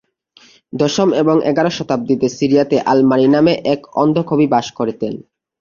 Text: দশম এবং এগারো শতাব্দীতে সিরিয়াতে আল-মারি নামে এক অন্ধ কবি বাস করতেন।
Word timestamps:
দশম 0.73 1.09
এবং 1.13 1.35
এগারো 1.43 1.71
শতাব্দীতে 1.77 2.27
সিরিয়াতে 2.37 2.75
আল-মারি 2.91 3.27
নামে 3.27 3.53
এক 3.73 3.81
অন্ধ 3.95 4.15
কবি 4.29 4.45
বাস 4.53 4.67
করতেন। 4.77 5.13